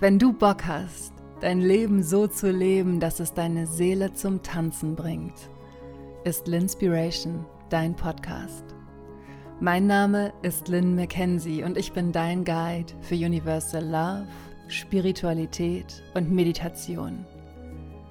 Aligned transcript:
Wenn 0.00 0.18
du 0.18 0.32
Bock 0.32 0.64
hast, 0.66 1.12
dein 1.40 1.60
Leben 1.60 2.02
so 2.02 2.26
zu 2.26 2.50
leben, 2.50 2.98
dass 2.98 3.20
es 3.20 3.34
deine 3.34 3.66
Seele 3.66 4.12
zum 4.12 4.42
Tanzen 4.42 4.96
bringt, 4.96 5.48
ist 6.24 6.48
Linspiration 6.48 7.44
dein 7.70 7.94
Podcast. 7.94 8.64
Mein 9.60 9.86
Name 9.86 10.32
ist 10.42 10.66
Lynn 10.66 10.96
McKenzie 10.96 11.62
und 11.62 11.78
ich 11.78 11.92
bin 11.92 12.10
dein 12.10 12.44
Guide 12.44 12.92
für 13.00 13.14
Universal 13.14 13.84
Love, 13.84 14.26
Spiritualität 14.66 16.02
und 16.14 16.32
Meditation. 16.32 17.24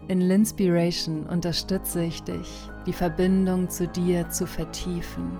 In 0.07 0.21
Linspiration 0.21 1.25
unterstütze 1.25 2.03
ich 2.03 2.23
dich, 2.23 2.69
die 2.85 2.93
Verbindung 2.93 3.69
zu 3.69 3.87
dir 3.87 4.29
zu 4.29 4.47
vertiefen, 4.47 5.37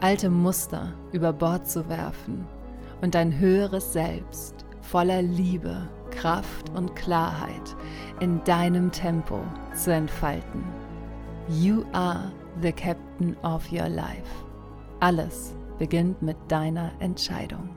alte 0.00 0.30
Muster 0.30 0.94
über 1.12 1.32
Bord 1.32 1.68
zu 1.68 1.88
werfen 1.88 2.44
und 3.02 3.14
dein 3.14 3.38
höheres 3.38 3.92
Selbst 3.92 4.55
voller 4.90 5.22
Liebe, 5.22 5.88
Kraft 6.10 6.70
und 6.70 6.94
Klarheit 6.94 7.76
in 8.20 8.42
deinem 8.44 8.92
Tempo 8.92 9.40
zu 9.74 9.92
entfalten. 9.92 10.64
You 11.48 11.84
are 11.92 12.32
the 12.62 12.72
captain 12.72 13.36
of 13.42 13.70
your 13.72 13.88
life. 13.88 14.44
Alles 15.00 15.54
beginnt 15.78 16.22
mit 16.22 16.36
deiner 16.48 16.92
Entscheidung. 17.00 17.70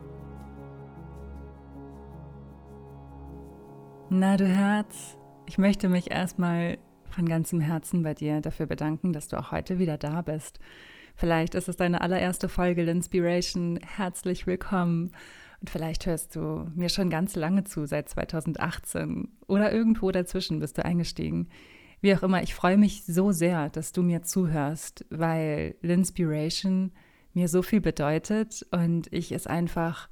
Na 4.09 4.37
du 4.37 4.47
Herz, 4.47 5.17
ich 5.45 5.57
möchte 5.57 5.89
mich 5.89 6.11
erstmal 6.11 6.77
von 7.09 7.27
ganzem 7.27 7.59
Herzen 7.59 8.03
bei 8.03 8.13
dir 8.13 8.39
dafür 8.41 8.67
bedanken, 8.67 9.13
dass 9.13 9.27
du 9.27 9.37
auch 9.37 9.51
heute 9.51 9.79
wieder 9.79 9.97
da 9.97 10.21
bist. 10.21 10.59
Vielleicht 11.15 11.55
ist 11.55 11.67
es 11.67 11.75
deine 11.75 12.01
allererste 12.01 12.47
Folge 12.49 12.83
Inspiration. 12.83 13.79
Herzlich 13.83 14.47
willkommen. 14.47 15.11
Und 15.59 15.69
vielleicht 15.69 16.05
hörst 16.05 16.35
du 16.35 16.69
mir 16.75 16.89
schon 16.89 17.09
ganz 17.09 17.35
lange 17.35 17.65
zu, 17.65 17.85
seit 17.85 18.09
2018 18.09 19.27
oder 19.47 19.71
irgendwo 19.71 20.11
dazwischen 20.11 20.59
bist 20.59 20.77
du 20.77 20.85
eingestiegen. 20.85 21.49
Wie 22.01 22.15
auch 22.15 22.23
immer, 22.23 22.41
ich 22.41 22.55
freue 22.55 22.77
mich 22.77 23.03
so 23.03 23.31
sehr, 23.31 23.69
dass 23.69 23.91
du 23.91 24.01
mir 24.01 24.21
zuhörst, 24.21 25.05
weil 25.09 25.75
Linspiration 25.81 26.91
mir 27.33 27.49
so 27.49 27.61
viel 27.61 27.81
bedeutet 27.81 28.65
und 28.71 29.11
ich 29.11 29.33
es 29.33 29.47
einfach 29.47 30.09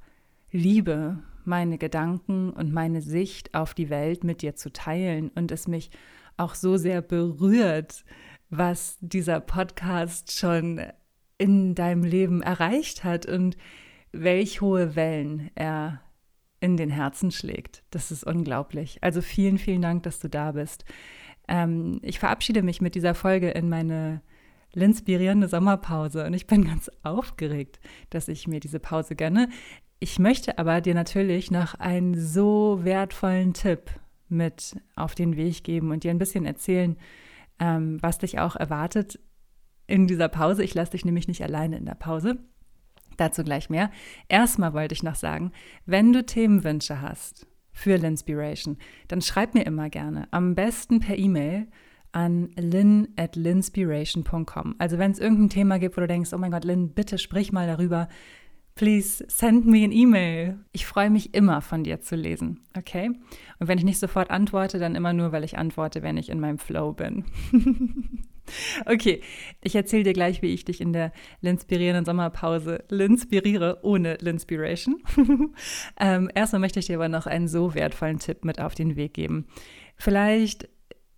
liebe, 0.50 1.22
meine 1.44 1.78
Gedanken 1.78 2.50
und 2.50 2.72
meine 2.72 3.00
Sicht 3.00 3.54
auf 3.54 3.72
die 3.72 3.88
Welt 3.88 4.22
mit 4.22 4.42
dir 4.42 4.54
zu 4.54 4.70
teilen 4.70 5.30
und 5.30 5.50
es 5.50 5.66
mich 5.66 5.90
auch 6.36 6.54
so 6.54 6.76
sehr 6.76 7.00
berührt, 7.00 8.04
was 8.50 8.98
dieser 9.00 9.40
Podcast 9.40 10.32
schon 10.32 10.80
in 11.38 11.74
deinem 11.74 12.04
Leben 12.04 12.42
erreicht 12.42 13.04
hat 13.04 13.26
und 13.26 13.56
welch 14.12 14.60
hohe 14.60 14.96
Wellen 14.96 15.50
er 15.54 16.00
in 16.60 16.76
den 16.76 16.90
Herzen 16.90 17.30
schlägt. 17.30 17.84
Das 17.90 18.10
ist 18.10 18.24
unglaublich. 18.24 18.98
Also 19.02 19.22
vielen, 19.22 19.58
vielen 19.58 19.82
Dank, 19.82 20.02
dass 20.02 20.18
du 20.18 20.28
da 20.28 20.52
bist. 20.52 20.84
Ähm, 21.46 22.00
ich 22.02 22.18
verabschiede 22.18 22.62
mich 22.62 22.80
mit 22.80 22.94
dieser 22.94 23.14
Folge 23.14 23.50
in 23.50 23.68
meine 23.68 24.22
inspirierende 24.74 25.48
Sommerpause 25.48 26.24
und 26.24 26.34
ich 26.34 26.46
bin 26.46 26.64
ganz 26.64 26.90
aufgeregt, 27.02 27.80
dass 28.10 28.28
ich 28.28 28.46
mir 28.46 28.60
diese 28.60 28.78
Pause 28.78 29.16
gönne. 29.16 29.48
Ich 29.98 30.18
möchte 30.18 30.58
aber 30.58 30.80
dir 30.80 30.94
natürlich 30.94 31.50
noch 31.50 31.74
einen 31.74 32.14
so 32.14 32.80
wertvollen 32.82 33.54
Tipp 33.54 33.90
mit 34.28 34.76
auf 34.94 35.14
den 35.14 35.36
Weg 35.36 35.64
geben 35.64 35.90
und 35.90 36.04
dir 36.04 36.10
ein 36.10 36.18
bisschen 36.18 36.44
erzählen, 36.44 36.96
ähm, 37.58 37.98
was 38.00 38.18
dich 38.18 38.38
auch 38.38 38.56
erwartet 38.56 39.18
in 39.86 40.06
dieser 40.06 40.28
Pause. 40.28 40.62
Ich 40.62 40.74
lasse 40.74 40.92
dich 40.92 41.04
nämlich 41.04 41.26
nicht 41.26 41.42
alleine 41.42 41.78
in 41.78 41.86
der 41.86 41.94
Pause. 41.94 42.38
Dazu 43.18 43.44
gleich 43.44 43.68
mehr. 43.68 43.90
Erstmal 44.28 44.72
wollte 44.72 44.94
ich 44.94 45.02
noch 45.02 45.16
sagen, 45.16 45.52
wenn 45.84 46.12
du 46.12 46.24
Themenwünsche 46.24 47.02
hast 47.02 47.46
für 47.72 47.96
Linspiration, 47.96 48.78
dann 49.08 49.20
schreib 49.20 49.54
mir 49.54 49.66
immer 49.66 49.90
gerne. 49.90 50.28
Am 50.30 50.54
besten 50.54 51.00
per 51.00 51.18
E-Mail 51.18 51.66
an 52.12 52.50
lynn 52.56 53.08
at 53.16 53.36
linspiration.com. 53.36 54.76
Also 54.78 54.98
wenn 54.98 55.10
es 55.10 55.18
irgendein 55.18 55.50
Thema 55.50 55.78
gibt, 55.78 55.96
wo 55.96 56.00
du 56.00 56.06
denkst, 56.06 56.32
oh 56.32 56.38
mein 56.38 56.50
Gott, 56.50 56.64
Lynn, 56.64 56.94
bitte 56.94 57.18
sprich 57.18 57.52
mal 57.52 57.66
darüber, 57.66 58.08
please 58.78 59.24
send 59.26 59.66
me 59.66 59.84
an 59.84 59.90
E-Mail. 59.90 60.60
Ich 60.70 60.86
freue 60.86 61.10
mich 61.10 61.34
immer 61.34 61.60
von 61.62 61.82
dir 61.82 62.00
zu 62.00 62.14
lesen, 62.14 62.60
okay? 62.76 63.10
Und 63.58 63.66
wenn 63.66 63.76
ich 63.76 63.82
nicht 63.82 63.98
sofort 63.98 64.30
antworte, 64.30 64.78
dann 64.78 64.94
immer 64.94 65.12
nur, 65.12 65.32
weil 65.32 65.42
ich 65.42 65.58
antworte, 65.58 66.02
wenn 66.02 66.16
ich 66.16 66.30
in 66.30 66.38
meinem 66.38 66.58
Flow 66.58 66.92
bin. 66.92 67.24
okay, 68.86 69.20
ich 69.64 69.74
erzähle 69.74 70.04
dir 70.04 70.12
gleich, 70.12 70.42
wie 70.42 70.54
ich 70.54 70.64
dich 70.64 70.80
in 70.80 70.92
der 70.92 71.12
linspirierenden 71.40 72.04
Sommerpause 72.04 72.84
linspiriere, 72.88 73.80
ohne 73.82 74.16
Linspiration. 74.20 75.02
ähm, 76.00 76.30
erstmal 76.32 76.60
möchte 76.60 76.78
ich 76.78 76.86
dir 76.86 76.98
aber 76.98 77.08
noch 77.08 77.26
einen 77.26 77.48
so 77.48 77.74
wertvollen 77.74 78.20
Tipp 78.20 78.44
mit 78.44 78.60
auf 78.60 78.76
den 78.76 78.94
Weg 78.94 79.12
geben. 79.12 79.48
Vielleicht 79.96 80.68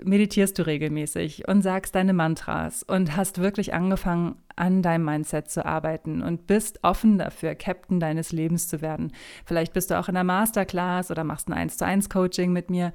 meditierst 0.04 0.58
du 0.58 0.66
regelmäßig 0.66 1.48
und 1.48 1.62
sagst 1.62 1.94
deine 1.94 2.12
Mantras 2.12 2.82
und 2.82 3.16
hast 3.16 3.40
wirklich 3.40 3.74
angefangen, 3.74 4.36
an 4.56 4.82
deinem 4.82 5.04
Mindset 5.04 5.50
zu 5.50 5.64
arbeiten 5.64 6.22
und 6.22 6.46
bist 6.46 6.80
offen 6.82 7.18
dafür, 7.18 7.54
Captain 7.54 8.00
deines 8.00 8.32
Lebens 8.32 8.68
zu 8.68 8.82
werden. 8.82 9.12
Vielleicht 9.46 9.72
bist 9.72 9.90
du 9.90 9.98
auch 9.98 10.08
in 10.08 10.14
der 10.14 10.24
Masterclass 10.24 11.10
oder 11.10 11.24
machst 11.24 11.48
ein 11.48 11.54
1 11.54 11.78
zu 11.78 11.86
1 11.86 12.10
Coaching 12.10 12.52
mit 12.52 12.70
mir 12.70 12.92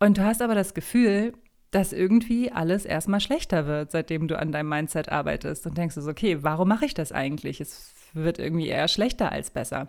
und 0.00 0.18
du 0.18 0.24
hast 0.24 0.42
aber 0.42 0.54
das 0.54 0.74
Gefühl, 0.74 1.32
dass 1.70 1.92
irgendwie 1.92 2.52
alles 2.52 2.84
erstmal 2.84 3.20
schlechter 3.20 3.66
wird, 3.66 3.90
seitdem 3.90 4.28
du 4.28 4.38
an 4.38 4.52
deinem 4.52 4.68
Mindset 4.68 5.10
arbeitest 5.10 5.66
und 5.66 5.76
denkst 5.76 5.96
du 5.96 6.00
so, 6.02 6.10
okay, 6.10 6.38
warum 6.42 6.68
mache 6.68 6.84
ich 6.84 6.94
das 6.94 7.10
eigentlich? 7.10 7.60
Es 7.60 7.92
wird 8.14 8.38
irgendwie 8.38 8.68
eher 8.68 8.88
schlechter 8.88 9.32
als 9.32 9.50
besser. 9.50 9.88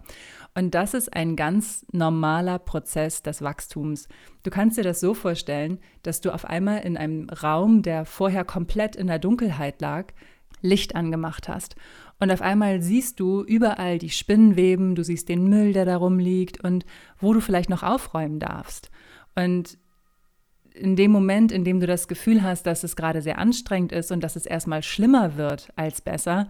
Und 0.54 0.74
das 0.74 0.94
ist 0.94 1.14
ein 1.14 1.36
ganz 1.36 1.86
normaler 1.92 2.60
Prozess 2.60 3.22
des 3.22 3.42
Wachstums. 3.42 4.08
Du 4.44 4.50
kannst 4.50 4.78
dir 4.78 4.84
das 4.84 5.00
so 5.00 5.14
vorstellen, 5.14 5.80
dass 6.04 6.22
du 6.22 6.34
auf 6.34 6.46
einmal 6.46 6.80
in 6.80 6.98
einem 6.98 7.30
Raum, 7.30 7.82
der 7.82 8.06
vorher 8.06 8.46
komplett 8.46 8.96
in 8.96 9.08
der 9.08 9.20
Dunkelheit 9.20 9.82
lag, 9.82 10.14
Licht 10.62 10.96
angemacht 10.96 11.48
hast. 11.48 11.76
Und 12.20 12.32
auf 12.32 12.42
einmal 12.42 12.82
siehst 12.82 13.20
du 13.20 13.44
überall 13.44 13.98
die 13.98 14.10
Spinnenweben, 14.10 14.96
du 14.96 15.04
siehst 15.04 15.28
den 15.30 15.48
Müll, 15.50 15.74
der 15.74 15.86
da 15.86 15.98
rumliegt 15.98 16.64
und 16.64 16.86
wo 17.20 17.34
du 17.34 17.42
vielleicht 17.42 17.70
noch 17.70 17.84
aufräumen 17.84 18.40
darfst. 18.40 18.90
Und 19.36 19.78
in 20.74 20.96
dem 20.96 21.12
Moment, 21.12 21.52
in 21.52 21.64
dem 21.64 21.80
du 21.80 21.88
das 21.88 22.08
Gefühl 22.08 22.44
hast, 22.44 22.66
dass 22.66 22.84
es 22.84 22.96
gerade 22.96 23.22
sehr 23.22 23.38
anstrengend 23.38 23.92
ist 23.92 24.12
und 24.12 24.22
dass 24.24 24.36
es 24.36 24.46
erstmal 24.46 24.84
schlimmer 24.84 25.38
wird 25.38 25.72
als 25.76 26.02
besser, 26.02 26.50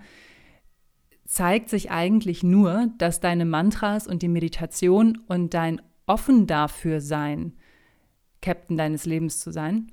zeigt 1.25 1.69
sich 1.69 1.91
eigentlich 1.91 2.44
nur, 2.44 2.90
dass 2.97 3.19
deine 3.19 3.46
Mantras 3.46 4.08
und 4.08 4.22
die 4.22 4.28
Meditation 4.28 5.18
und 5.28 5.53
dein 5.53 5.81
offen 6.06 6.47
dafür 6.47 7.02
sein, 7.02 7.53
Captain 8.41 8.78
deines 8.78 9.06
Lebens 9.06 9.40
zu 9.40 9.52
sein, 9.52 9.91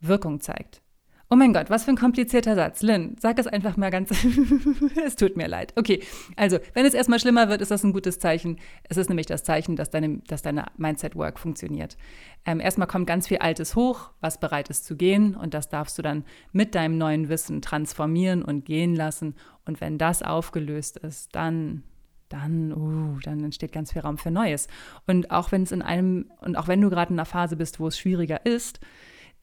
Wirkung 0.00 0.40
zeigt. 0.40 0.83
Oh 1.30 1.36
mein 1.36 1.54
Gott, 1.54 1.70
was 1.70 1.84
für 1.84 1.90
ein 1.90 1.96
komplizierter 1.96 2.54
Satz. 2.54 2.82
Lynn, 2.82 3.16
sag 3.18 3.38
es 3.38 3.46
einfach 3.46 3.76
mal 3.76 3.90
ganz. 3.90 4.10
es 5.04 5.16
tut 5.16 5.36
mir 5.36 5.48
leid. 5.48 5.72
Okay, 5.76 6.02
also, 6.36 6.58
wenn 6.74 6.84
es 6.84 6.94
erstmal 6.94 7.18
schlimmer 7.18 7.48
wird, 7.48 7.62
ist 7.62 7.70
das 7.70 7.82
ein 7.82 7.92
gutes 7.92 8.18
Zeichen. 8.18 8.58
Es 8.88 8.98
ist 8.98 9.08
nämlich 9.08 9.26
das 9.26 9.42
Zeichen, 9.42 9.74
dass 9.74 9.90
deine, 9.90 10.18
dass 10.26 10.42
deine 10.42 10.66
Mindset-Work 10.76 11.38
funktioniert. 11.38 11.96
Ähm, 12.44 12.60
erstmal 12.60 12.88
kommt 12.88 13.06
ganz 13.06 13.26
viel 13.26 13.38
Altes 13.38 13.74
hoch, 13.74 14.10
was 14.20 14.38
bereit 14.38 14.68
ist 14.68 14.84
zu 14.84 14.96
gehen. 14.96 15.34
Und 15.34 15.54
das 15.54 15.68
darfst 15.70 15.96
du 15.96 16.02
dann 16.02 16.24
mit 16.52 16.74
deinem 16.74 16.98
neuen 16.98 17.28
Wissen 17.28 17.62
transformieren 17.62 18.42
und 18.42 18.66
gehen 18.66 18.94
lassen. 18.94 19.34
Und 19.64 19.80
wenn 19.80 19.96
das 19.96 20.22
aufgelöst 20.22 20.98
ist, 20.98 21.34
dann 21.34 21.84
dann, 22.30 22.72
uh, 22.72 23.18
dann 23.22 23.44
entsteht 23.44 23.72
ganz 23.72 23.92
viel 23.92 24.02
Raum 24.02 24.18
für 24.18 24.30
Neues. 24.30 24.66
Und 25.06 25.30
auch 25.30 25.52
wenn 25.52 25.62
es 25.62 25.72
in 25.72 25.82
einem, 25.82 26.30
und 26.40 26.56
auch 26.56 26.68
wenn 26.68 26.80
du 26.80 26.90
gerade 26.90 27.12
in 27.12 27.18
einer 27.18 27.26
Phase 27.26 27.56
bist, 27.56 27.78
wo 27.80 27.86
es 27.86 27.98
schwieriger 27.98 28.44
ist, 28.44 28.80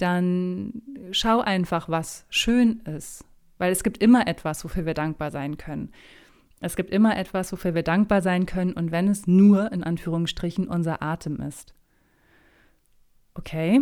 dann 0.02 0.82
schau 1.12 1.40
einfach, 1.42 1.90
was 1.90 2.26
schön 2.30 2.82
ist. 2.82 3.26
Weil 3.58 3.72
es 3.72 3.84
gibt 3.84 4.02
immer 4.02 4.28
etwas, 4.28 4.64
wofür 4.64 4.86
wir 4.86 4.94
dankbar 4.94 5.32
sein 5.32 5.58
können. 5.58 5.92
Es 6.60 6.76
gibt 6.76 6.92
immer 6.92 7.18
etwas, 7.18 7.52
wofür 7.52 7.74
wir 7.74 7.84
dankbar 7.84 8.22
sein 8.22 8.46
können 8.46 8.74
und 8.74 8.92
wenn 8.92 9.08
es 9.08 9.28
nur 9.28 9.72
in 9.72 9.84
Anführungsstrichen 9.84 10.68
unser 10.68 11.02
Atem 11.02 11.40
ist. 11.42 11.74
Okay, 13.34 13.82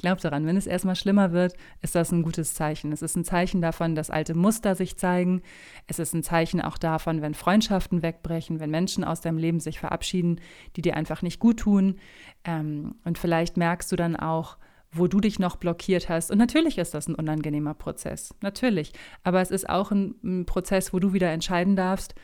Glaub 0.00 0.18
daran, 0.18 0.46
wenn 0.46 0.56
es 0.56 0.66
erstmal 0.66 0.96
schlimmer 0.96 1.32
wird, 1.32 1.52
ist 1.82 1.94
das 1.94 2.10
ein 2.10 2.22
gutes 2.22 2.54
Zeichen. 2.54 2.90
Es 2.90 3.02
ist 3.02 3.16
ein 3.16 3.24
Zeichen 3.24 3.60
davon, 3.60 3.94
dass 3.94 4.08
alte 4.08 4.32
Muster 4.32 4.74
sich 4.74 4.96
zeigen. 4.96 5.42
Es 5.88 5.98
ist 5.98 6.14
ein 6.14 6.22
Zeichen 6.22 6.62
auch 6.62 6.78
davon, 6.78 7.20
wenn 7.20 7.34
Freundschaften 7.34 8.02
wegbrechen, 8.02 8.60
wenn 8.60 8.70
Menschen 8.70 9.04
aus 9.04 9.20
deinem 9.20 9.36
Leben 9.36 9.60
sich 9.60 9.78
verabschieden, 9.78 10.40
die 10.74 10.80
dir 10.80 10.96
einfach 10.96 11.20
nicht 11.20 11.38
gut 11.38 11.58
tun. 11.58 11.98
Ähm, 12.44 12.94
und 13.04 13.18
vielleicht 13.18 13.58
merkst 13.58 13.92
du 13.92 13.96
dann 13.96 14.16
auch, 14.16 14.56
wo 14.92 15.06
du 15.06 15.20
dich 15.20 15.38
noch 15.38 15.56
blockiert 15.56 16.08
hast. 16.08 16.30
Und 16.30 16.38
natürlich 16.38 16.78
ist 16.78 16.94
das 16.94 17.08
ein 17.08 17.14
unangenehmer 17.14 17.74
Prozess, 17.74 18.34
natürlich. 18.42 18.92
Aber 19.22 19.40
es 19.40 19.50
ist 19.50 19.68
auch 19.68 19.90
ein, 19.90 20.14
ein 20.24 20.46
Prozess, 20.46 20.92
wo 20.92 20.98
du 20.98 21.12
wieder 21.12 21.30
entscheiden 21.30 21.76
darfst, 21.76 22.14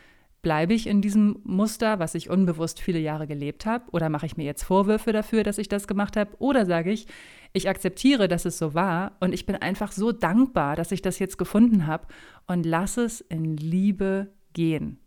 bleibe 0.43 0.75
ich 0.75 0.87
in 0.87 1.01
diesem 1.01 1.41
Muster, 1.43 1.99
was 1.99 2.15
ich 2.15 2.31
unbewusst 2.31 2.81
viele 2.81 3.01
Jahre 3.01 3.27
gelebt 3.27 3.67
habe, 3.67 3.85
oder 3.91 4.09
mache 4.09 4.27
ich 4.27 4.37
mir 4.37 4.45
jetzt 4.45 4.63
Vorwürfe 4.63 5.13
dafür, 5.13 5.43
dass 5.43 5.59
ich 5.59 5.69
das 5.69 5.89
gemacht 5.89 6.17
habe, 6.17 6.37
oder 6.39 6.67
sage 6.67 6.93
ich, 6.93 7.07
ich 7.53 7.69
akzeptiere, 7.69 8.29
dass 8.29 8.45
es 8.45 8.59
so 8.59 8.75
war 8.75 9.17
und 9.19 9.33
ich 9.33 9.47
bin 9.47 9.57
einfach 9.57 9.91
so 9.91 10.13
dankbar, 10.13 10.77
dass 10.77 10.93
ich 10.93 11.03
das 11.03 11.19
jetzt 11.19 11.37
gefunden 11.37 11.87
habe 11.87 12.07
und 12.47 12.65
lass 12.65 12.97
es 12.97 13.21
in 13.23 13.57
Liebe 13.57 14.33
gehen. 14.53 15.01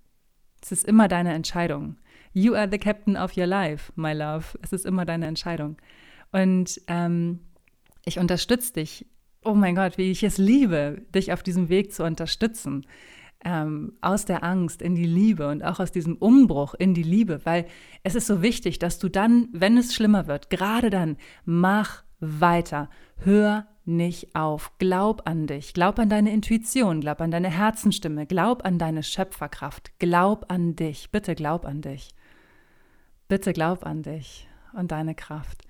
Es 0.61 0.73
ist 0.73 0.85
immer 0.85 1.07
deine 1.07 1.33
Entscheidung. 1.33 1.95
You 2.33 2.53
are 2.53 2.67
the 2.69 2.77
captain 2.77 3.15
of 3.15 3.37
your 3.37 3.47
life, 3.47 3.93
my 3.95 4.13
love. 4.13 4.57
Es 4.61 4.73
ist 4.73 4.85
immer 4.85 5.05
deine 5.05 5.27
Entscheidung. 5.27 5.77
Und 6.31 6.81
ähm, 6.87 7.39
ich 8.09 8.19
unterstütze 8.19 8.73
dich. 8.73 9.05
Oh 9.43 9.53
mein 9.53 9.75
Gott, 9.75 9.97
wie 9.97 10.11
ich 10.11 10.23
es 10.23 10.37
liebe, 10.37 11.01
dich 11.15 11.31
auf 11.31 11.43
diesem 11.43 11.69
Weg 11.69 11.93
zu 11.93 12.03
unterstützen. 12.03 12.85
Ähm, 13.45 13.93
aus 14.01 14.25
der 14.25 14.43
Angst 14.43 14.81
in 14.81 14.95
die 14.95 15.05
Liebe 15.05 15.47
und 15.47 15.63
auch 15.63 15.79
aus 15.79 15.93
diesem 15.93 16.17
Umbruch 16.17 16.73
in 16.73 16.93
die 16.93 17.03
Liebe, 17.03 17.39
weil 17.45 17.67
es 18.03 18.15
ist 18.15 18.27
so 18.27 18.41
wichtig, 18.41 18.79
dass 18.79 18.99
du 18.99 19.07
dann, 19.07 19.47
wenn 19.53 19.77
es 19.77 19.95
schlimmer 19.95 20.27
wird, 20.27 20.49
gerade 20.49 20.89
dann, 20.89 21.15
mach 21.45 22.03
weiter. 22.19 22.89
Hör 23.15 23.65
nicht 23.85 24.35
auf. 24.35 24.77
Glaub 24.77 25.27
an 25.27 25.47
dich. 25.47 25.73
Glaub 25.73 25.99
an 25.99 26.09
deine 26.09 26.33
Intuition. 26.33 26.99
Glaub 26.99 27.21
an 27.21 27.31
deine 27.31 27.49
Herzenstimme. 27.49 28.25
Glaub 28.25 28.65
an 28.65 28.77
deine 28.77 29.03
Schöpferkraft. 29.03 29.97
Glaub 29.99 30.51
an 30.51 30.75
dich. 30.75 31.09
Bitte 31.11 31.33
glaub 31.33 31.65
an 31.65 31.81
dich. 31.81 32.09
Bitte 33.29 33.53
glaub 33.53 33.85
an 33.85 34.03
dich 34.03 34.49
und 34.73 34.91
deine 34.91 35.15
Kraft. 35.15 35.63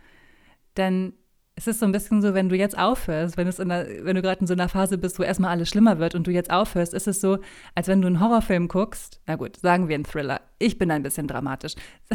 Denn 0.75 1.13
es 1.59 1.67
ist 1.67 1.81
so 1.81 1.85
ein 1.85 1.91
bisschen 1.91 2.21
so, 2.21 2.33
wenn 2.33 2.47
du 2.47 2.55
jetzt 2.55 2.77
aufhörst, 2.77 3.35
wenn, 3.35 3.45
es 3.45 3.59
einer, 3.59 3.85
wenn 4.03 4.15
du 4.15 4.21
gerade 4.21 4.39
in 4.39 4.47
so 4.47 4.53
einer 4.53 4.69
Phase 4.69 4.97
bist, 4.97 5.19
wo 5.19 5.23
erstmal 5.23 5.51
alles 5.51 5.67
schlimmer 5.67 5.99
wird 5.99 6.15
und 6.15 6.25
du 6.25 6.31
jetzt 6.31 6.51
aufhörst, 6.51 6.93
ist 6.93 7.05
es 7.05 7.19
so, 7.19 7.39
als 7.75 7.89
wenn 7.89 8.01
du 8.01 8.07
einen 8.07 8.21
Horrorfilm 8.21 8.69
guckst. 8.69 9.19
Na 9.27 9.35
gut, 9.35 9.57
sagen 9.57 9.89
wir 9.89 9.95
einen 9.95 10.05
Thriller. 10.05 10.39
Ich 10.57 10.77
bin 10.77 10.89
ein 10.89 11.03
bisschen 11.03 11.27
dramatisch. 11.27 11.73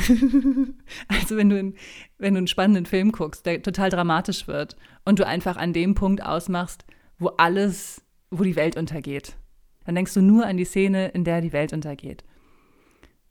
also 1.08 1.36
wenn 1.36 1.50
du, 1.50 1.74
wenn 2.16 2.32
du 2.32 2.38
einen 2.38 2.46
spannenden 2.46 2.86
Film 2.86 3.12
guckst, 3.12 3.44
der 3.44 3.60
total 3.60 3.90
dramatisch 3.90 4.48
wird 4.48 4.76
und 5.04 5.18
du 5.18 5.26
einfach 5.26 5.58
an 5.58 5.74
dem 5.74 5.94
Punkt 5.94 6.24
ausmachst, 6.24 6.86
wo 7.18 7.28
alles, 7.36 8.02
wo 8.30 8.44
die 8.44 8.56
Welt 8.56 8.78
untergeht. 8.78 9.36
Dann 9.84 9.94
denkst 9.94 10.14
du 10.14 10.22
nur 10.22 10.46
an 10.46 10.56
die 10.56 10.64
Szene, 10.64 11.08
in 11.08 11.24
der 11.24 11.42
die 11.42 11.52
Welt 11.52 11.74
untergeht. 11.74 12.24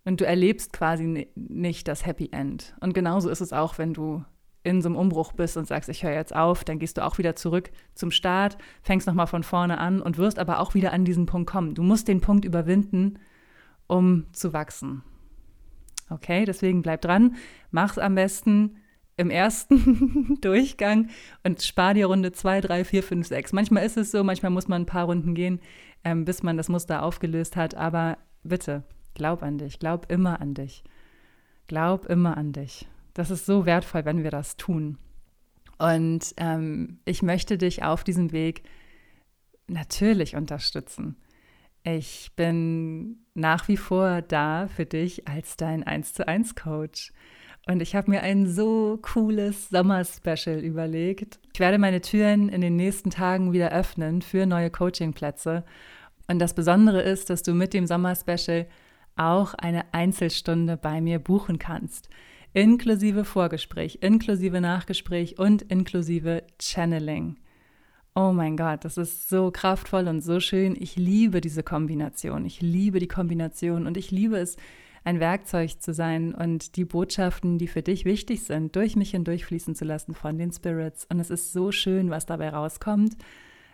Und 0.06 0.21
du 0.21 0.27
erlebst 0.27 0.74
quasi 0.74 1.27
nicht 1.33 1.88
das 1.88 2.06
Happy 2.06 2.30
End. 2.31 2.75
Und 2.81 2.94
genauso 2.94 3.31
ist 3.31 3.42
es 3.42 3.51
auch, 3.51 3.80
wenn 3.80 3.95
du 3.95 4.24
in 4.63 4.81
so 4.81 4.89
einem 4.89 4.95
Umbruch 4.95 5.33
bist 5.33 5.57
und 5.57 5.68
sagst, 5.68 5.89
ich 5.89 6.04
höre 6.04 6.13
jetzt 6.13 6.36
auf, 6.36 6.63
dann 6.63 6.80
gehst 6.80 6.98
du 6.98 7.04
auch 7.04 7.18
wieder 7.18 7.36
zurück 7.36 7.71
zum 7.94 8.12
Start, 8.12 8.57
fängst 8.81 9.07
nochmal 9.07 9.27
von 9.27 9.44
vorne 9.44 9.77
an 9.77 10.01
und 10.01 10.18
wirst 10.18 10.39
aber 10.39 10.60
auch 10.60 10.74
wieder 10.74 10.94
an 10.94 11.06
diesen 11.06 11.25
Punkt 11.25 11.50
kommen. 11.50 11.75
Du 11.75 11.83
musst 11.83 12.07
den 12.07 12.21
Punkt 12.21 12.45
überwinden, 12.45 13.19
um 13.88 14.25
zu 14.31 14.54
wachsen. 14.54 15.04
Okay, 16.10 16.45
deswegen 16.45 16.81
bleib 16.81 17.01
dran, 17.01 17.36
mach's 17.71 17.98
am 17.98 18.15
besten 18.15 18.77
im 19.18 19.30
ersten 19.30 20.38
Durchgang 20.42 21.10
und 21.44 21.62
spar 21.62 21.94
dir 21.94 22.07
Runde 22.07 22.31
2, 22.31 22.62
3, 22.62 22.83
4, 22.86 23.04
5, 23.04 23.27
6. 23.27 23.54
Manchmal 23.54 23.86
ist 23.86 23.98
es 23.98 24.12
so, 24.12 24.24
manchmal 24.24 24.51
muss 24.51 24.68
man 24.68 24.83
ein 24.83 24.88
paar 24.88 25.06
Runden 25.06 25.36
gehen, 25.36 25.60
ähm, 26.04 26.25
bis 26.25 26.44
man 26.44 26.57
das 26.57 26.69
Muster 26.69 27.04
aufgelöst 27.04 27.56
hat, 27.56 27.75
aber 27.75 28.18
bitte, 28.44 28.83
glaub 29.13 29.44
an 29.44 29.57
dich, 29.57 29.80
glaub 29.80 30.12
immer 30.12 30.42
an 30.42 30.54
dich. 30.54 30.83
Glaub 31.68 32.06
immer 32.07 32.38
an 32.38 32.51
dich. 32.51 32.88
Das 33.13 33.30
ist 33.30 33.45
so 33.45 33.65
wertvoll, 33.65 34.06
wenn 34.06 34.24
wir 34.24 34.31
das 34.31 34.57
tun. 34.57 34.98
Und 35.77 36.33
ähm, 36.38 37.00
ich 37.06 37.21
möchte 37.21 37.57
dich 37.57 37.83
auf 37.83 38.04
diesem 38.04 38.31
Weg 38.31 38.63
natürlich 39.68 40.36
unterstützen. 40.36 41.18
Ich 41.83 42.31
bin 42.36 43.25
nach 43.33 43.68
wie 43.68 43.77
vor 43.77 44.21
da 44.21 44.68
für 44.68 44.86
dich 44.86 45.27
als 45.27 45.57
dein 45.57 45.83
1 45.83 46.13
zu 46.13 46.27
1 46.27 46.56
Coach. 46.56 47.12
Und 47.68 47.81
ich 47.81 47.95
habe 47.95 48.12
mir 48.12 48.21
ein 48.24 48.48
so 48.48 49.00
cooles 49.01 49.69
Sommer-Special 49.69 50.60
überlegt. 50.60 51.39
Ich 51.54 51.60
werde 51.60 51.77
meine 51.77 52.01
Türen 52.01 52.50
in 52.50 52.62
den 52.62 52.75
nächsten 52.75 53.10
Tagen 53.10 53.54
wieder 53.54 53.71
öffnen 53.71 54.21
für 54.21 54.45
neue 54.45 54.69
Coachingplätze. 54.69 55.63
Und 56.27 56.39
das 56.39 56.54
Besondere 56.54 57.01
ist, 57.01 57.30
dass 57.30 57.44
du 57.44 57.54
mit 57.54 57.74
dem 57.74 57.88
Sommer-Special 57.88 58.68
auch 59.15 59.54
eine 59.54 59.94
Einzelstunde 59.94 60.77
bei 60.77 61.00
mir 61.01 61.19
buchen 61.19 61.60
kannst 61.60 62.10
inklusive 62.54 63.26
Vorgespräch, 63.26 64.00
inklusive 64.02 64.62
Nachgespräch 64.62 65.40
und 65.40 65.64
inklusive 65.64 66.44
Channeling. 66.60 67.38
Oh 68.16 68.32
mein 68.32 68.58
Gott, 68.58 68.86
das 68.86 68.98
ist 68.98 69.28
so 69.28 69.50
kraftvoll 69.50 70.08
und 70.08 70.22
so 70.22 70.40
schön. 70.40 70.76
Ich 70.80 70.96
liebe 70.96 71.42
diese 71.42 71.64
Kombination. 71.64 72.46
Ich 72.46 72.62
liebe 72.62 73.00
die 73.00 73.08
Kombination 73.08 73.88
und 73.88 73.98
ich 73.98 74.12
liebe 74.12 74.38
es, 74.38 74.56
ein 75.04 75.20
Werkzeug 75.20 75.82
zu 75.82 75.94
sein 75.94 76.34
und 76.34 76.78
die 76.78 76.86
Botschaften, 76.86 77.58
die 77.58 77.68
für 77.68 77.82
dich 77.82 78.06
wichtig 78.06 78.44
sind, 78.44 78.76
durch 78.76 78.96
mich 78.96 79.12
hindurchfließen 79.12 79.76
zu 79.76 79.84
lassen 79.84 80.14
von 80.14 80.38
den 80.38 80.54
Spirits. 80.54 81.06
Und 81.10 81.20
es 81.20 81.30
ist 81.30 81.52
so 81.52 81.72
schön, 81.72 82.10
was 82.10 82.26
dabei 82.26 82.50
rauskommt. 82.50 83.18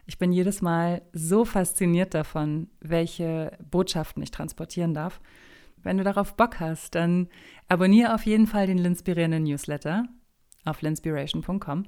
Ich 0.08 0.18
bin 0.18 0.32
jedes 0.32 0.62
Mal 0.62 1.04
so 1.14 1.46
fasziniert 1.46 2.14
davon, 2.14 2.68
welche 2.80 3.52
Botschaften 3.70 4.24
ich 4.24 4.32
transportieren 4.32 4.96
darf. 4.96 5.20
Wenn 5.84 5.98
du 5.98 6.04
darauf 6.04 6.36
Bock 6.36 6.60
hast, 6.60 6.96
dann 6.96 7.28
abonniere 7.68 8.14
auf 8.14 8.26
jeden 8.26 8.48
Fall 8.48 8.68
den 8.68 8.78
Linspirierenden 8.78 9.44
Newsletter 9.44 10.06
auf 10.66 10.82
linspiration.com, 10.82 11.86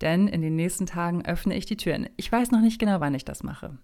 denn 0.00 0.28
in 0.28 0.42
den 0.42 0.56
nächsten 0.56 0.86
Tagen 0.86 1.24
öffne 1.24 1.56
ich 1.56 1.66
die 1.66 1.76
Türen. 1.76 2.08
Ich 2.16 2.30
weiß 2.30 2.50
noch 2.50 2.60
nicht 2.60 2.78
genau, 2.78 3.00
wann 3.00 3.14
ich 3.14 3.24
das 3.24 3.42
mache, 3.42 3.78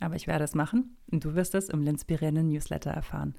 aber 0.00 0.16
ich 0.16 0.26
werde 0.26 0.44
es 0.44 0.54
machen 0.54 0.96
und 1.10 1.24
du 1.24 1.34
wirst 1.34 1.54
es 1.54 1.68
im 1.68 1.82
Linspirierenden 1.82 2.48
Newsletter 2.48 2.90
erfahren. 2.90 3.34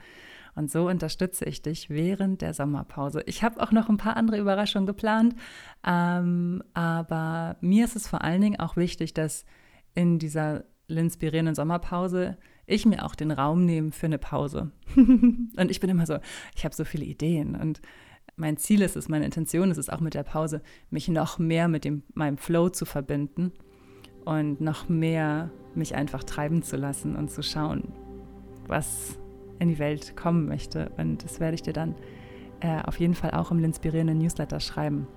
Und 0.54 0.70
so 0.70 0.88
unterstütze 0.90 1.46
ich 1.46 1.62
dich 1.62 1.90
während 1.90 2.42
der 2.42 2.54
Sommerpause. 2.54 3.24
Ich 3.26 3.42
habe 3.44 3.62
auch 3.62 3.72
noch 3.72 3.88
ein 3.88 3.98
paar 3.98 4.18
andere 4.18 4.38
Überraschungen 4.38 4.88
geplant, 4.88 5.36
ähm, 5.86 6.62
aber 6.74 7.56
mir 7.62 7.86
ist 7.86 7.96
es 7.96 8.08
vor 8.08 8.22
allen 8.24 8.42
Dingen 8.42 8.60
auch 8.60 8.76
wichtig, 8.76 9.14
dass 9.14 9.46
in 9.94 10.20
dieser 10.20 10.66
inspirierenden 10.88 11.56
Sommerpause 11.56 12.38
ich 12.72 12.86
mir 12.86 13.06
auch 13.06 13.16
den 13.16 13.32
Raum 13.32 13.66
nehme 13.66 13.92
für 13.92 14.08
eine 14.08 14.18
Pause. 14.18 14.72
und 14.96 15.70
ich 15.70 15.80
bin 15.80 15.90
immer 15.90 16.06
so, 16.06 16.18
ich 16.56 16.66
habe 16.66 16.76
so 16.76 16.86
viele 16.86 17.06
Ideen 17.06 17.56
und 17.56 17.82
mein 18.36 18.58
Ziel 18.58 18.82
ist 18.82 18.96
es, 18.96 19.10
meine 19.10 19.26
Intention 19.26 19.72
ist 19.72 19.78
es 19.78 19.90
auch 19.90 20.00
mit 20.00 20.14
der 20.14 20.24
Pause, 20.24 20.62
mich 20.90 21.08
noch 21.08 21.38
mehr 21.38 21.68
mit 21.68 21.86
dem, 21.86 22.04
meinem 22.14 22.38
Flow 22.38 22.70
zu 22.70 22.86
verbinden 22.86 23.52
und 24.26 24.62
noch 24.62 24.90
mehr 24.90 25.52
mich 25.76 25.96
einfach 25.96 26.24
treiben 26.24 26.64
zu 26.64 26.78
lassen 26.78 27.16
und 27.16 27.30
zu 27.30 27.44
schauen, 27.44 27.92
was 28.68 29.20
in 29.60 29.70
die 29.70 29.80
Welt 29.80 30.16
kommen 30.16 30.48
möchte. 30.48 30.92
Und 30.98 31.24
das 31.24 31.40
werde 31.40 31.56
ich 31.56 31.62
dir 31.62 31.74
dann 31.74 31.96
äh, 32.62 32.82
auf 32.84 33.00
jeden 33.00 33.14
Fall 33.14 33.32
auch 33.32 33.52
im 33.52 33.64
inspirierenden 33.64 34.18
Newsletter 34.18 34.60
schreiben. 34.60 35.08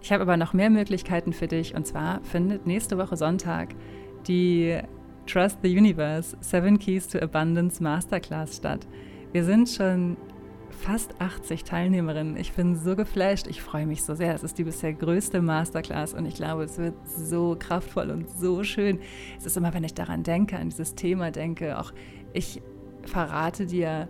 Ich 0.00 0.12
habe 0.12 0.22
aber 0.22 0.36
noch 0.36 0.52
mehr 0.52 0.70
Möglichkeiten 0.70 1.32
für 1.32 1.46
dich 1.46 1.74
und 1.74 1.86
zwar 1.86 2.22
findet 2.24 2.66
nächste 2.66 2.98
Woche 2.98 3.16
Sonntag 3.16 3.74
die 4.26 4.78
Trust 5.26 5.58
the 5.62 5.68
Universe 5.68 6.36
Seven 6.40 6.78
Keys 6.78 7.08
to 7.08 7.18
Abundance 7.20 7.82
Masterclass 7.82 8.56
statt. 8.56 8.86
Wir 9.32 9.44
sind 9.44 9.68
schon 9.68 10.16
fast 10.70 11.20
80 11.20 11.64
Teilnehmerinnen. 11.64 12.36
Ich 12.36 12.52
bin 12.52 12.76
so 12.76 12.94
geflasht. 12.94 13.46
Ich 13.46 13.62
freue 13.62 13.86
mich 13.86 14.02
so 14.02 14.14
sehr. 14.14 14.34
Es 14.34 14.42
ist 14.42 14.58
die 14.58 14.64
bisher 14.64 14.92
größte 14.92 15.40
Masterclass 15.40 16.14
und 16.14 16.26
ich 16.26 16.34
glaube, 16.34 16.64
es 16.64 16.78
wird 16.78 16.94
so 17.06 17.56
kraftvoll 17.58 18.10
und 18.10 18.28
so 18.28 18.64
schön. 18.64 18.98
Es 19.38 19.46
ist 19.46 19.56
immer, 19.56 19.72
wenn 19.72 19.84
ich 19.84 19.94
daran 19.94 20.22
denke, 20.22 20.58
an 20.58 20.68
dieses 20.68 20.94
Thema 20.94 21.30
denke, 21.30 21.78
auch 21.78 21.92
ich 22.32 22.60
verrate 23.02 23.66
dir, 23.66 24.08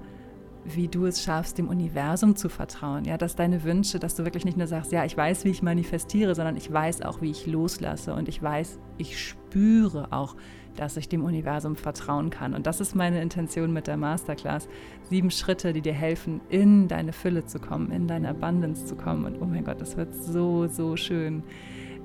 wie 0.64 0.88
du 0.88 1.06
es 1.06 1.22
schaffst, 1.22 1.58
dem 1.58 1.68
Universum 1.68 2.36
zu 2.36 2.48
vertrauen. 2.48 3.04
Ja, 3.04 3.18
dass 3.18 3.36
deine 3.36 3.64
Wünsche, 3.64 3.98
dass 3.98 4.14
du 4.14 4.24
wirklich 4.24 4.44
nicht 4.44 4.56
nur 4.56 4.66
sagst, 4.66 4.92
ja, 4.92 5.04
ich 5.04 5.16
weiß, 5.16 5.44
wie 5.44 5.50
ich 5.50 5.62
manifestiere, 5.62 6.34
sondern 6.34 6.56
ich 6.56 6.72
weiß 6.72 7.02
auch, 7.02 7.20
wie 7.20 7.30
ich 7.30 7.46
loslasse 7.46 8.14
und 8.14 8.28
ich 8.28 8.42
weiß, 8.42 8.78
ich 8.96 9.18
spüre 9.22 10.12
auch, 10.12 10.36
dass 10.76 10.96
ich 10.96 11.08
dem 11.08 11.24
Universum 11.24 11.76
vertrauen 11.76 12.30
kann. 12.30 12.54
Und 12.54 12.66
das 12.66 12.80
ist 12.80 12.94
meine 12.94 13.22
Intention 13.22 13.72
mit 13.72 13.86
der 13.86 13.96
Masterclass. 13.96 14.68
Sieben 15.08 15.30
Schritte, 15.30 15.72
die 15.72 15.80
dir 15.80 15.92
helfen, 15.92 16.40
in 16.48 16.88
deine 16.88 17.12
Fülle 17.12 17.46
zu 17.46 17.58
kommen, 17.58 17.90
in 17.90 18.08
deine 18.08 18.28
Abundance 18.30 18.86
zu 18.86 18.96
kommen. 18.96 19.24
Und 19.24 19.40
oh 19.40 19.46
mein 19.46 19.64
Gott, 19.64 19.80
das 19.80 19.96
wird 19.96 20.14
so, 20.14 20.66
so 20.66 20.96
schön. 20.96 21.42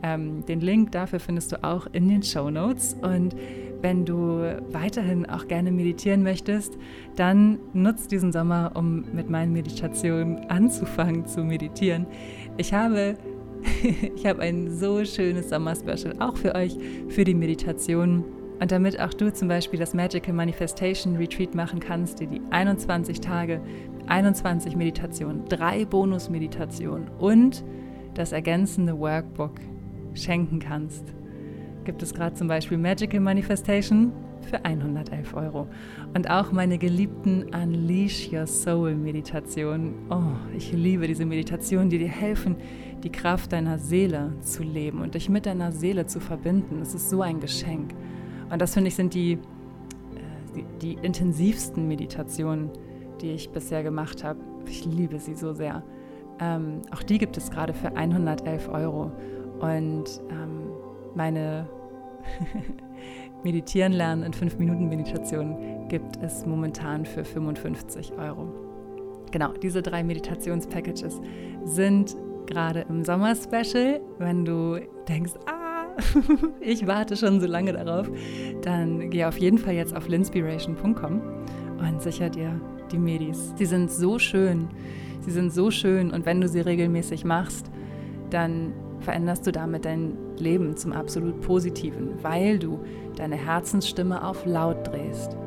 Ähm, 0.02 0.46
den 0.46 0.62
Link 0.62 0.92
dafür 0.92 1.20
findest 1.20 1.52
du 1.52 1.64
auch 1.64 1.88
in 1.92 2.08
den 2.08 2.24
Show 2.24 2.50
Notes. 2.50 2.96
Und 3.02 3.36
wenn 3.82 4.06
du 4.06 4.62
weiterhin 4.72 5.26
auch 5.26 5.48
gerne 5.48 5.72
meditieren 5.72 6.24
möchtest, 6.24 6.78
dann 7.16 7.60
nutzt 7.74 8.12
diesen 8.12 8.32
Sommer, 8.32 8.72
um 8.76 9.06
mit 9.14 9.30
meinen 9.30 9.54
Meditationen 9.54 10.50
anzufangen 10.50 11.26
zu 11.26 11.44
meditieren. 11.44 12.06
Ich 12.58 12.74
habe, 12.74 13.18
ich 14.16 14.26
habe 14.26 14.42
ein 14.42 14.70
so 14.70 15.04
schönes 15.06 15.50
Sommer-Special 15.50 16.16
auch 16.20 16.38
für 16.38 16.56
euch, 16.56 16.78
für 17.10 17.24
die 17.24 17.36
Meditation. 17.36 18.24
Und 18.60 18.72
damit 18.72 19.00
auch 19.00 19.14
du 19.14 19.32
zum 19.32 19.48
Beispiel 19.48 19.80
das 19.80 19.94
Magical 19.94 20.34
Manifestation 20.34 21.16
Retreat 21.16 21.56
machen 21.56 21.80
kannst, 21.80 22.20
dir 22.20 22.28
die 22.28 22.42
21 22.50 23.22
Tage, 23.22 23.62
21 24.08 24.76
Meditationen, 24.76 25.46
drei 25.46 25.86
Bonus-Meditationen 25.86 27.10
und 27.20 27.64
das 28.16 28.34
ergänzende 28.34 29.00
Workbook 29.00 29.54
schenken 30.14 30.60
kannst, 30.60 31.14
gibt 31.86 32.04
es 32.04 32.14
gerade 32.14 32.36
zum 32.36 32.48
Beispiel 32.48 32.78
Magical 32.78 33.22
Manifestation 33.22 34.12
für 34.42 34.66
111 34.66 35.34
Euro. 35.36 35.68
Und 36.14 36.30
auch 36.30 36.52
meine 36.52 36.78
geliebten 36.78 37.46
Unleash 37.54 38.32
Your 38.32 38.48
Soul 38.48 38.96
Meditationen. 38.96 39.94
Oh, 40.10 40.34
ich 40.56 40.72
liebe 40.72 41.08
diese 41.08 41.26
Meditationen, 41.26 41.90
die 41.90 41.98
dir 41.98 42.10
helfen, 42.10 42.58
die 43.04 43.12
Kraft 43.12 43.54
deiner 43.54 43.78
Seele 43.78 44.34
zu 44.42 44.64
leben 44.64 45.02
und 45.02 45.16
dich 45.16 45.30
mit 45.30 45.46
deiner 45.46 45.72
Seele 45.72 46.08
zu 46.08 46.20
verbinden. 46.20 46.82
Es 46.82 46.94
ist 46.94 47.10
so 47.10 47.22
ein 47.22 47.40
Geschenk. 47.40 47.94
Und 48.52 48.62
das 48.62 48.74
finde 48.74 48.88
ich 48.90 48.96
sind 48.96 49.14
die, 49.14 49.34
äh, 49.34 49.38
die, 50.56 50.66
die 50.82 50.94
intensivsten 51.06 51.88
Meditationen, 51.88 52.70
die 53.22 53.32
ich 53.32 53.50
bisher 53.50 53.84
gemacht 53.84 54.24
habe. 54.24 54.40
ich 54.68 54.86
liebe 54.86 55.20
sie 55.20 55.36
so 55.36 55.54
sehr. 55.54 55.84
Ähm, 56.40 56.82
auch 56.92 57.04
die 57.04 57.18
gibt 57.18 57.38
es 57.38 57.52
gerade 57.52 57.74
für 57.74 57.96
111 57.96 58.70
Euro. 58.70 59.12
Und 59.60 60.22
ähm, 60.30 60.72
meine 61.16 61.68
Meditieren 63.44 63.94
lernen 63.94 64.24
in 64.24 64.34
5 64.34 64.58
Minuten 64.58 64.90
Meditation 64.90 65.88
gibt 65.90 66.18
es 66.22 66.46
momentan 66.46 67.06
für 67.06 67.24
55 67.24 68.14
Euro. 68.18 68.48
Genau, 69.32 69.54
diese 69.54 69.82
drei 69.82 70.04
Meditationspackages 70.04 71.22
sind 71.64 72.16
gerade 72.48 72.86
im 72.90 73.04
Sommer-Special. 73.04 74.02
Wenn 74.18 74.44
du 74.44 74.80
denkst, 75.08 75.34
ah, 75.46 75.59
ich 76.60 76.88
warte 76.88 77.16
schon 77.16 77.40
so 77.40 77.48
lange 77.48 77.74
darauf, 77.74 78.10
dann 78.62 79.10
geh 79.10 79.26
auf 79.26 79.38
jeden 79.38 79.58
Fall 79.58 79.74
jetzt 79.74 79.96
auf 79.96 80.08
linspiration.com 80.08 81.22
und 81.80 82.02
sicher 82.02 82.30
dir 82.30 82.60
die 82.92 82.98
Medis. 82.98 83.54
Sie 83.56 83.66
sind 83.66 83.92
so 83.92 84.20
schön. 84.20 84.68
Sie 85.22 85.32
sind 85.32 85.54
so 85.54 85.70
schön 85.70 86.12
und 86.12 86.26
wenn 86.26 86.42
du 86.42 86.48
sie 86.48 86.62
regelmäßig 86.62 87.26
machst, 87.26 87.70
dann 88.30 88.74
veränderst 89.00 89.46
du 89.48 89.52
damit 89.52 89.86
dein 89.86 90.18
Leben 90.38 90.76
zum 90.76 90.94
absolut 90.94 91.42
Positiven, 91.42 92.12
weil 92.22 92.60
du 92.60 92.80
deine 93.16 93.36
Herzensstimme 93.36 94.26
auf 94.26 94.46
laut 94.46 94.88
drehst, 94.88 95.38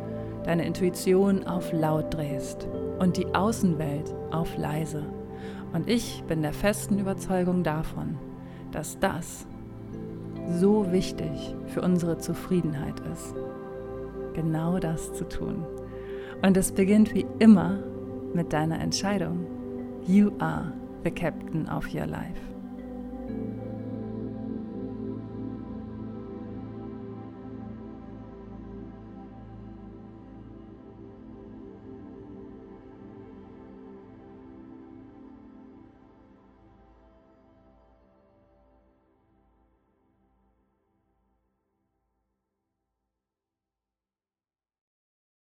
deine 0.45 0.67
Intuition 0.67 1.47
auf 1.47 1.73
laut 1.73 2.15
drehst 2.15 2.69
und 2.99 3.17
die 3.17 3.27
Außenwelt 3.35 4.15
auf 4.31 4.57
leise. 4.57 5.05
Und 5.73 5.89
ich 5.89 6.23
bin 6.29 6.43
der 6.43 6.53
festen 6.53 6.99
Überzeugung 6.99 7.63
davon, 7.63 8.19
dass 8.73 8.99
das 8.99 9.47
so 10.49 10.91
wichtig 10.93 11.55
für 11.67 11.83
unsere 11.83 12.19
Zufriedenheit 12.19 13.01
ist, 13.13 13.35
genau 14.35 14.79
das 14.79 15.13
zu 15.13 15.29
tun. 15.29 15.65
Und 16.43 16.57
es 16.57 16.73
beginnt 16.73 17.15
wie 17.15 17.27
immer 17.39 17.79
mit 18.35 18.53
deiner 18.53 18.81
Entscheidung. 18.81 19.47
You 20.07 20.33
are 20.39 20.73
the 21.05 21.11
captain 21.11 21.69
of 21.69 21.93
your 21.95 22.07
life. 22.07 22.52